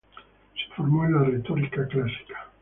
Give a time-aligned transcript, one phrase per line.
[0.55, 2.49] Se formó en la retórica clásica.